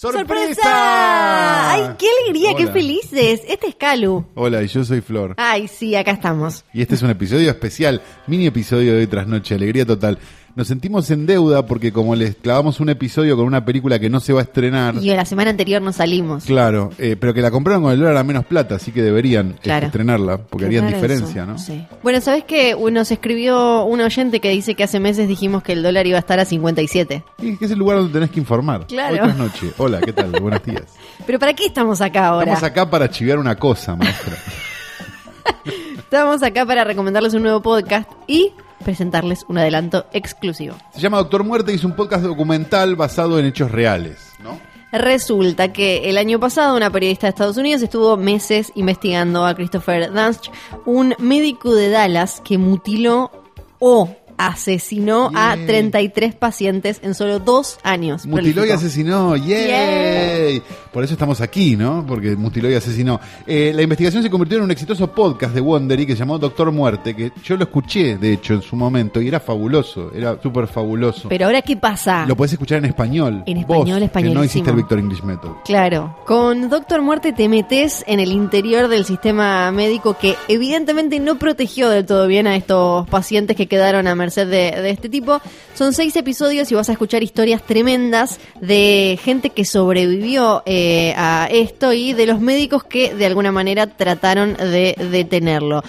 [0.00, 1.72] ¡Sorpresa!
[1.72, 3.40] ¡Ay, qué alegría, qué felices!
[3.48, 4.24] Este es Calu.
[4.36, 5.34] Hola, y yo soy Flor.
[5.36, 6.64] Ay, sí, acá estamos.
[6.72, 10.20] Y este es un episodio especial, mini episodio de hoy tras noche, alegría total.
[10.58, 14.18] Nos sentimos en deuda porque como les clavamos un episodio con una película que no
[14.18, 16.42] se va a estrenar, Y la semana anterior no salimos.
[16.46, 19.52] claro, eh, pero que la compraron con el dólar a menos plata, así que deberían
[19.62, 19.86] Claro.
[19.86, 21.52] estrenarla, porque Qué harían diferencia, eso.
[21.52, 21.58] ¿no?
[21.60, 21.86] Sí.
[22.02, 22.76] Bueno, ¿sabes qué?
[22.90, 26.20] Nos escribió un oyente que dice que hace meses dijimos que el dólar iba a
[26.20, 27.22] estar a 57.
[27.40, 28.84] Y que es el lugar donde tenés que informar.
[28.88, 29.12] Claro.
[29.14, 29.70] Hoy tras noche.
[29.78, 30.32] Hola, ¿qué tal?
[30.40, 30.82] Buenos días.
[31.24, 32.54] ¿Pero para qué estamos acá ahora?
[32.54, 34.34] Estamos acá para chivear una cosa, maestra.
[35.98, 38.50] Estamos acá para recomendarles un nuevo podcast y
[38.84, 40.76] presentarles un adelanto exclusivo.
[40.92, 44.58] Se llama Doctor Muerte y es un podcast documental basado en hechos reales, ¿no?
[44.90, 50.10] Resulta que el año pasado una periodista de Estados Unidos estuvo meses investigando a Christopher
[50.12, 50.46] Dunst,
[50.86, 53.30] un médico de Dallas que mutiló
[53.78, 55.66] o asesinó a Yay.
[55.66, 58.24] 33 pacientes en solo dos años.
[58.26, 60.62] Mutiló y asesinó, ¡yay!
[60.92, 62.04] Por eso estamos aquí, ¿no?
[62.06, 63.20] Porque mutiló y asesinó.
[63.46, 66.72] Eh, la investigación se convirtió en un exitoso podcast de Wondery que se llamó Doctor
[66.72, 70.66] Muerte, que yo lo escuché, de hecho, en su momento, y era fabuloso, era súper
[70.68, 71.28] fabuloso.
[71.28, 72.24] Pero ahora, ¿qué pasa?
[72.26, 73.42] Lo podés escuchar en español.
[73.46, 75.50] En español, Que no hiciste el Victor English Method.
[75.64, 81.38] Claro, con Doctor Muerte te metes en el interior del sistema médico que evidentemente no
[81.38, 85.40] protegió del todo bien a estos pacientes que quedaron a merced de, este tipo.
[85.74, 91.48] Son seis episodios y vas a escuchar historias tremendas de gente que sobrevivió eh, a
[91.50, 95.82] esto y de los médicos que de alguna manera trataron de detenerlo.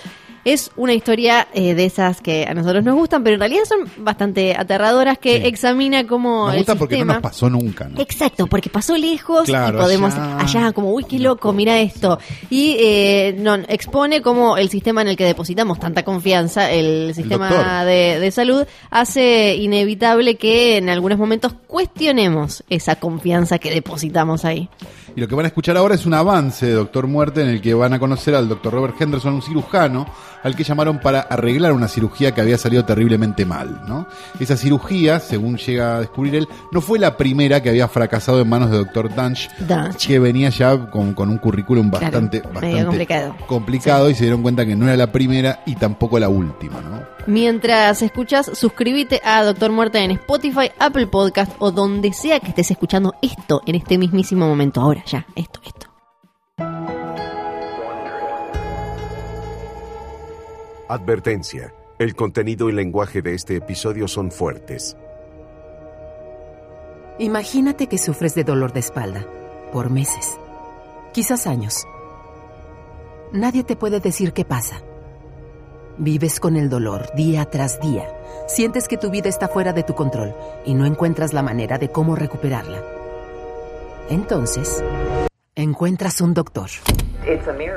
[0.53, 3.79] Es una historia eh, de esas que a nosotros nos gustan, pero en realidad son
[4.03, 5.47] bastante aterradoras, que Sí.
[5.47, 7.99] examina cómo Nos el gusta porque no nos pasó nunca, ¿no?
[8.01, 10.39] Exacto, porque pasó lejos Claro, y podemos allá.
[10.39, 12.17] allá, como, uy, qué loco, mira esto.
[12.49, 17.85] Y eh, no, expone cómo el sistema en el que depositamos tanta confianza, el sistema
[17.85, 24.69] de salud, hace inevitable que en algunos momentos cuestionemos esa confianza que depositamos ahí.
[25.19, 27.59] Y lo que van a escuchar ahora es un avance de Doctor Muerte en el
[27.59, 30.05] que van a conocer al Doctor Robert Henderson, un cirujano,
[30.43, 34.07] al que llamaron para arreglar una cirugía que había salido terriblemente mal, ¿no?
[34.39, 38.47] Esa cirugía, según llega a descubrir él, no fue la primera que había fracasado en
[38.47, 40.07] manos de Doctor Dunch, Dunch.
[40.07, 43.35] que venía ya con, con un currículum bastante complicado.
[43.45, 47.19] complicado y se dieron cuenta que no era la primera y tampoco la última, ¿no?
[47.27, 52.71] Mientras escuchas, suscríbete a Doctor Muerte en Spotify, Apple Podcast o donde sea que estés
[52.71, 54.81] escuchando esto en este mismísimo momento.
[54.81, 55.87] Ahora, ya, esto, esto.
[60.87, 61.73] Advertencia.
[61.97, 64.95] El contenido y lenguaje de este episodio son fuertes.
[67.19, 69.25] Imagínate que sufres de dolor de espalda
[69.73, 70.39] por meses,
[71.11, 71.85] quizás años.
[73.33, 74.81] Nadie te puede decir qué pasa.
[75.97, 78.07] Vives con el dolor día tras día.
[78.47, 80.33] Sientes que tu vida está fuera de tu control
[80.65, 82.98] y no encuentras la manera de cómo recuperarla.
[84.09, 84.83] Entonces,
[85.53, 86.67] encuentras un doctor.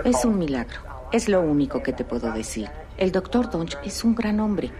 [0.04, 0.80] Es un milagro.
[1.12, 2.70] Es lo único que te puedo decir.
[2.96, 4.70] El doctor Donch es un gran hombre.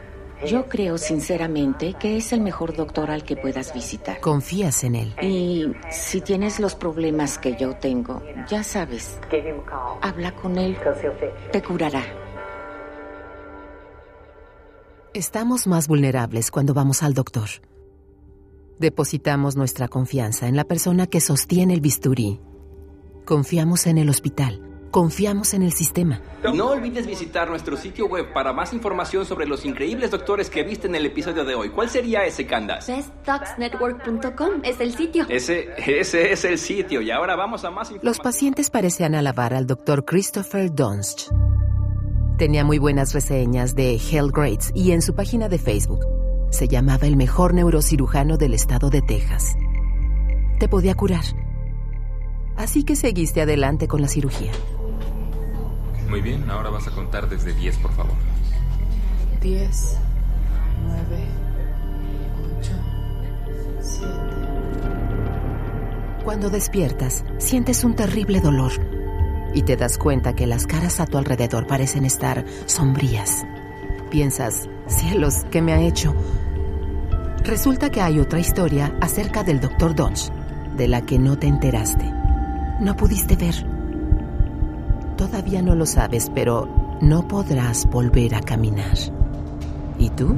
[0.47, 4.19] Yo creo sinceramente que es el mejor doctor al que puedas visitar.
[4.21, 5.15] Confías en él.
[5.21, 9.19] Y si tienes los problemas que yo tengo, ya sabes,
[10.01, 10.79] habla con él.
[11.53, 12.03] Te curará.
[15.13, 17.51] Estamos más vulnerables cuando vamos al doctor.
[18.83, 22.41] Depositamos nuestra confianza en la persona que sostiene el bisturí.
[23.25, 24.61] Confiamos en el hospital.
[24.91, 26.21] Confiamos en el sistema.
[26.53, 30.89] No olvides visitar nuestro sitio web para más información sobre los increíbles doctores que viste
[30.89, 31.71] en el episodio de hoy.
[31.71, 32.97] ¿Cuál sería ese, Candace?
[32.97, 35.27] BestDocsNetwork.com es el sitio.
[35.29, 38.01] Ese, ese es el sitio y ahora vamos a más información.
[38.03, 41.31] Los pacientes parecían alabar al doctor Christopher Dunst.
[42.37, 46.01] Tenía muy buenas reseñas de Health Grades y en su página de Facebook
[46.53, 49.57] se llamaba el mejor neurocirujano del estado de Texas.
[50.61, 51.25] Te podía curar.
[52.57, 54.53] Así que seguiste adelante con la cirugía.
[56.09, 58.15] Muy bien, ahora vas a contar desde 10, por favor.
[59.41, 59.99] 10,
[60.87, 61.27] 9,
[62.61, 62.73] 8,
[63.81, 64.09] 7.
[66.23, 68.73] Cuando despiertas, sientes un terrible dolor
[69.55, 73.43] y te das cuenta que las caras a tu alrededor parecen estar sombrías.
[74.11, 76.15] Piensas, cielos, ¿qué me ha hecho?
[77.45, 79.97] Resulta que hay otra historia acerca del Dr.
[79.97, 80.31] Dodge,
[80.77, 82.05] de la que no te enteraste.
[82.81, 83.55] No pudiste ver.
[85.17, 86.69] Todavía no lo sabes, pero
[87.01, 88.97] no podrás volver a caminar.
[89.99, 90.37] ¿Y tú?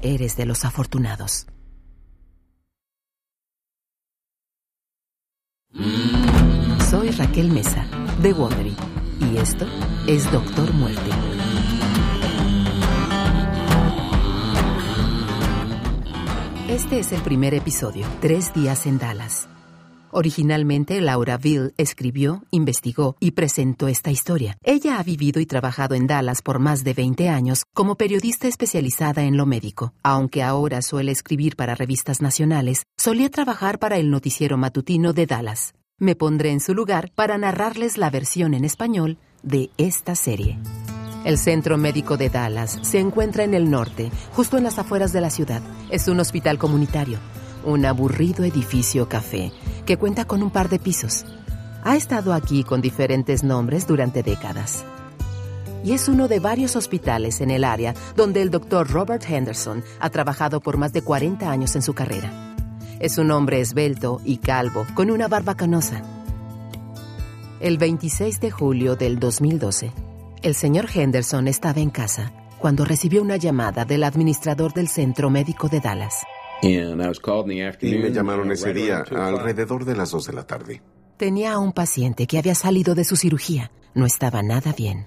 [0.00, 1.46] Eres de los afortunados.
[6.90, 7.84] Soy Raquel Mesa,
[8.22, 8.74] de Wondery,
[9.30, 9.66] y esto
[10.06, 11.10] es Doctor Muerte.
[16.80, 19.48] Este es el primer episodio, Tres días en Dallas.
[20.12, 24.56] Originalmente, Laura Ville escribió, investigó y presentó esta historia.
[24.64, 29.24] Ella ha vivido y trabajado en Dallas por más de 20 años como periodista especializada
[29.24, 29.92] en lo médico.
[30.02, 35.74] Aunque ahora suele escribir para revistas nacionales, solía trabajar para el noticiero matutino de Dallas.
[35.98, 40.58] Me pondré en su lugar para narrarles la versión en español de esta serie.
[41.24, 45.20] El Centro Médico de Dallas se encuentra en el norte, justo en las afueras de
[45.20, 45.60] la ciudad.
[45.90, 47.18] Es un hospital comunitario,
[47.62, 49.52] un aburrido edificio café
[49.84, 51.26] que cuenta con un par de pisos.
[51.84, 54.82] Ha estado aquí con diferentes nombres durante décadas.
[55.84, 60.08] Y es uno de varios hospitales en el área donde el doctor Robert Henderson ha
[60.08, 62.54] trabajado por más de 40 años en su carrera.
[62.98, 66.02] Es un hombre esbelto y calvo, con una barba canosa.
[67.60, 69.92] El 26 de julio del 2012,
[70.42, 75.68] el señor Henderson estaba en casa cuando recibió una llamada del administrador del Centro Médico
[75.68, 76.26] de Dallas.
[76.62, 76.76] Y
[77.96, 80.82] me llamaron ese día alrededor de las 2 de la tarde.
[81.16, 83.70] Tenía a un paciente que había salido de su cirugía.
[83.94, 85.06] No estaba nada bien.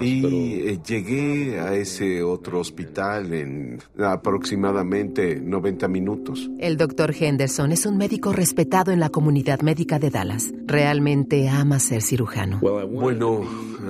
[0.00, 6.50] Y eh, llegué a ese otro hospital en aproximadamente 90 minutos.
[6.58, 10.52] El doctor Henderson es un médico respetado en la comunidad médica de Dallas.
[10.66, 12.60] Realmente ama ser cirujano.
[12.60, 13.42] Bueno,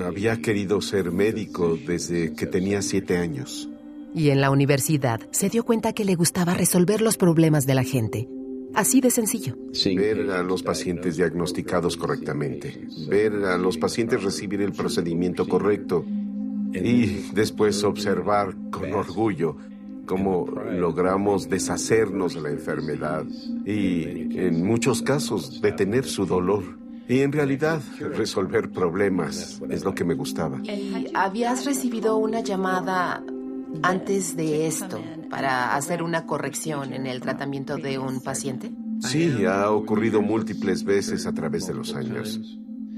[0.05, 3.69] había querido ser médico desde que tenía siete años.
[4.13, 7.83] Y en la universidad se dio cuenta que le gustaba resolver los problemas de la
[7.83, 8.27] gente.
[8.73, 9.55] Así de sencillo.
[9.95, 16.05] Ver a los pacientes diagnosticados correctamente, ver a los pacientes recibir el procedimiento correcto
[16.73, 19.57] y después observar con orgullo
[20.05, 23.25] cómo logramos deshacernos de la enfermedad
[23.65, 26.63] y en muchos casos detener su dolor.
[27.07, 30.61] Y en realidad resolver problemas es lo que me gustaba.
[30.63, 33.21] ¿Y habías recibido una llamada
[33.83, 38.71] antes de esto para hacer una corrección en el tratamiento de un paciente?
[38.99, 42.39] Sí, ha ocurrido múltiples veces a través de los años.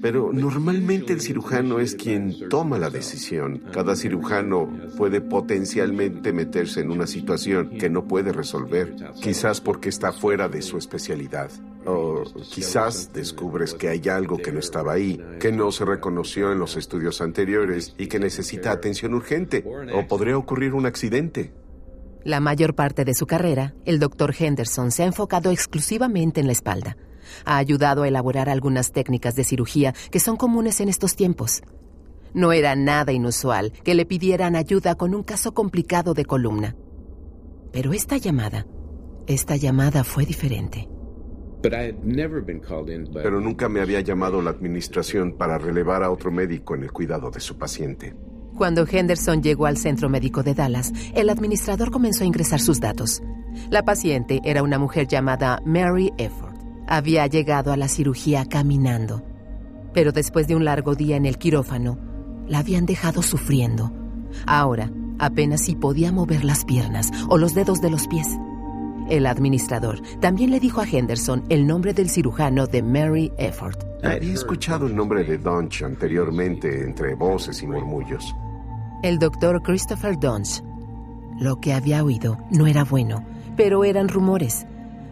[0.01, 3.63] Pero normalmente el cirujano es quien toma la decisión.
[3.71, 10.11] Cada cirujano puede potencialmente meterse en una situación que no puede resolver, quizás porque está
[10.11, 11.51] fuera de su especialidad.
[11.85, 16.59] O quizás descubres que hay algo que no estaba ahí, que no se reconoció en
[16.59, 19.63] los estudios anteriores y que necesita atención urgente.
[19.93, 21.53] O podría ocurrir un accidente.
[22.23, 26.53] La mayor parte de su carrera, el doctor Henderson se ha enfocado exclusivamente en la
[26.53, 26.95] espalda.
[27.45, 31.63] Ha ayudado a elaborar algunas técnicas de cirugía que son comunes en estos tiempos.
[32.33, 36.75] No era nada inusual que le pidieran ayuda con un caso complicado de columna.
[37.71, 38.67] Pero esta llamada,
[39.27, 40.87] esta llamada fue diferente.
[43.23, 47.31] Pero nunca me había llamado la administración para relevar a otro médico en el cuidado
[47.31, 48.13] de su paciente.
[48.55, 53.23] Cuando Henderson llegó al centro médico de Dallas, el administrador comenzó a ingresar sus datos.
[53.69, 56.53] La paciente era una mujer llamada Mary Efford.
[56.87, 59.23] Había llegado a la cirugía caminando,
[59.93, 61.97] pero después de un largo día en el quirófano,
[62.47, 63.91] la habían dejado sufriendo.
[64.45, 68.27] Ahora, apenas si podía mover las piernas o los dedos de los pies.
[69.09, 73.77] El administrador también le dijo a Henderson el nombre del cirujano de Mary Efford.
[74.03, 78.35] Había escuchado el nombre de Dunch anteriormente entre voces y murmullos.
[79.01, 80.63] El doctor Christopher Dunch.
[81.39, 83.25] Lo que había oído no era bueno,
[83.57, 84.65] pero eran rumores.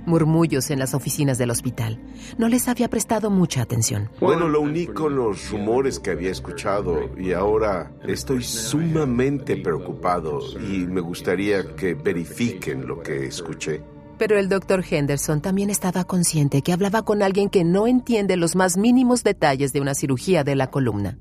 [0.05, 1.99] Murmullos en las oficinas del hospital.
[2.37, 4.09] No les había prestado mucha atención.
[4.19, 11.01] Bueno, lo único los rumores que había escuchado y ahora estoy sumamente preocupado y me
[11.01, 13.81] gustaría que verifiquen lo que escuché.
[14.17, 18.55] Pero el doctor Henderson también estaba consciente que hablaba con alguien que no entiende los
[18.55, 21.17] más mínimos detalles de una cirugía de la columna.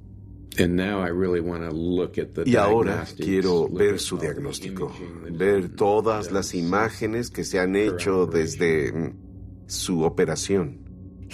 [2.44, 4.92] Y ahora quiero ver su diagnóstico,
[5.30, 9.12] ver todas las imágenes que se han hecho desde mm,
[9.66, 10.78] su operación.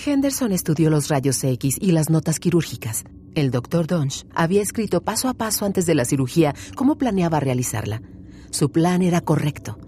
[0.05, 3.05] Henderson estudió los rayos X y las notas quirúrgicas.
[3.35, 8.03] El doctor Donch había escrito paso a paso antes de la cirugía cómo planeaba realizarla.
[8.51, 9.79] Su plan era correcto,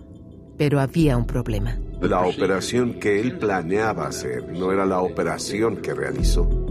[0.56, 1.78] pero había un problema.
[2.00, 6.67] La operación que él planeaba hacer no era la operación que realizó.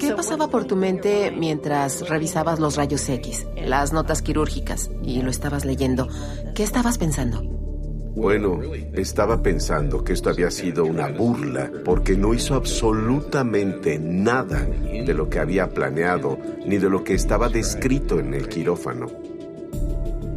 [0.00, 5.30] ¿Qué pasaba por tu mente mientras revisabas los rayos X, las notas quirúrgicas y lo
[5.30, 6.08] estabas leyendo?
[6.54, 7.42] ¿Qué estabas pensando?
[8.14, 8.60] Bueno,
[8.94, 15.28] estaba pensando que esto había sido una burla porque no hizo absolutamente nada de lo
[15.28, 19.06] que había planeado ni de lo que estaba descrito en el quirófano.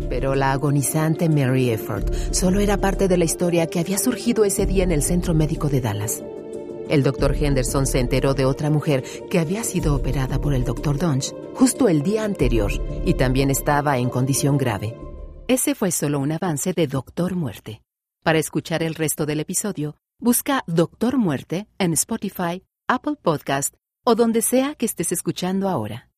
[0.10, 4.66] Pero la agonizante Mary Efford solo era parte de la historia que había surgido ese
[4.66, 6.22] día en el centro médico de Dallas.
[6.94, 11.00] El doctor Henderson se enteró de otra mujer que había sido operada por el doctor
[11.00, 12.72] Dunch justo el día anterior
[13.04, 14.96] y también estaba en condición grave.
[15.48, 17.82] Ese fue solo un avance de Doctor Muerte.
[18.22, 23.74] Para escuchar el resto del episodio, busca Doctor Muerte en Spotify, Apple Podcast
[24.04, 26.12] o donde sea que estés escuchando ahora.